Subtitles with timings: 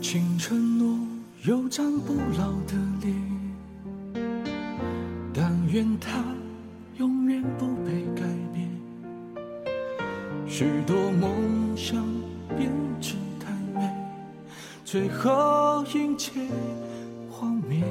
[0.00, 0.96] 青春路
[1.42, 3.14] 有张不老的脸，
[5.34, 6.24] 但愿他
[10.58, 11.30] 许多梦
[11.76, 12.04] 想
[12.56, 12.68] 编
[13.00, 13.88] 织太美，
[14.84, 16.32] 最后一切
[17.30, 17.84] 荒灭。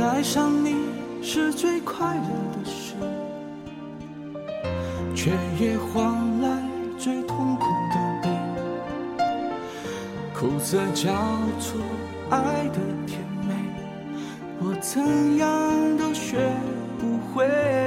[0.00, 0.74] 爱上你
[1.22, 2.94] 是最快乐的事，
[5.14, 6.62] 却也换来
[6.96, 8.30] 最痛苦的悲。
[10.32, 11.12] 苦涩交
[11.60, 11.78] 错，
[12.30, 13.52] 爱的甜美，
[14.60, 16.38] 我怎样都学
[16.98, 17.81] 不会。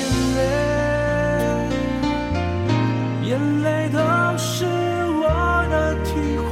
[0.00, 0.06] 眼
[0.36, 0.40] 泪，
[3.28, 3.30] 眼
[3.62, 3.98] 泪都
[4.38, 4.64] 是
[5.20, 5.24] 我
[5.70, 6.10] 的体
[6.48, 6.50] 会，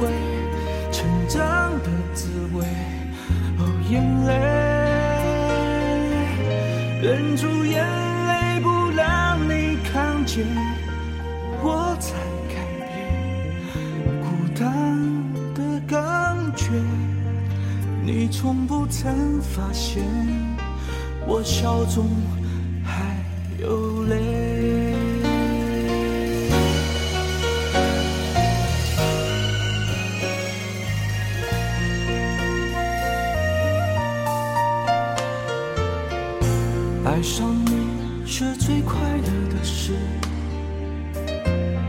[0.91, 0.97] 成
[1.27, 1.37] 长
[1.79, 2.57] 的滋味。
[3.57, 3.91] 哦，眼
[4.25, 4.29] 泪，
[7.01, 7.83] 忍住眼
[8.27, 10.45] 泪，不让你看见。
[11.61, 12.13] 我才
[12.47, 12.87] 改变
[14.21, 14.27] 孤
[14.57, 14.63] 单
[15.55, 15.97] 的感
[16.55, 16.69] 觉，
[18.03, 20.01] 你从不曾发现
[21.27, 22.07] 我笑中
[23.59, 24.15] 流泪。
[37.03, 39.93] 爱上你是最快乐的事。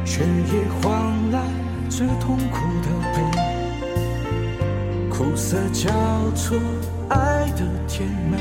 [0.04, 1.40] 却也换来
[1.88, 3.22] 最痛苦的悲，
[5.08, 5.88] 苦涩交
[6.34, 6.58] 错，
[7.08, 8.36] 爱的甜美，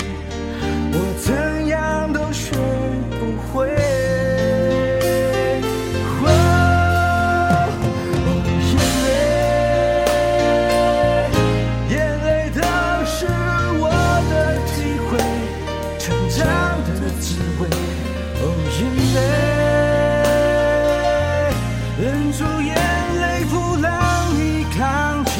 [22.69, 22.75] 眼
[23.21, 23.91] 泪，不让
[24.37, 24.79] 你看
[25.25, 25.35] 见，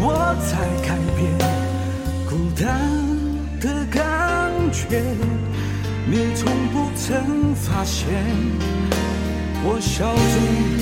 [0.00, 0.04] 我
[0.48, 0.50] 在
[0.86, 1.20] 改变
[2.28, 2.62] 孤单
[3.60, 4.00] 的感
[4.72, 4.80] 觉。
[6.04, 6.40] 你从
[6.72, 8.06] 不曾发现，
[9.64, 10.81] 我笑中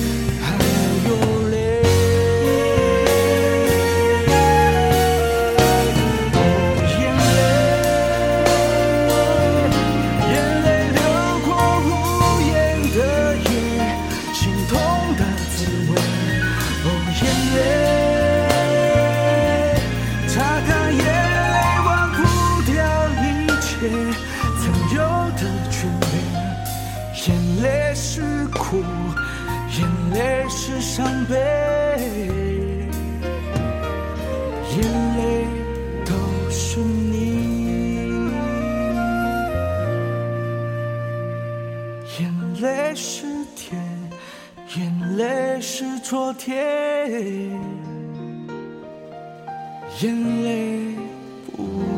[29.77, 31.35] 眼泪是伤悲，
[34.75, 34.83] 眼
[35.17, 35.45] 泪
[36.05, 36.13] 都
[36.49, 37.19] 是你，
[42.19, 42.21] 眼
[42.61, 43.25] 泪是
[43.55, 43.79] 甜。
[44.77, 46.55] 眼泪是昨天，
[49.99, 50.95] 眼泪
[51.57, 51.90] 不。